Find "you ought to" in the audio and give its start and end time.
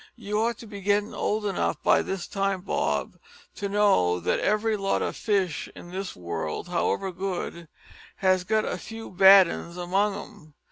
0.15-0.65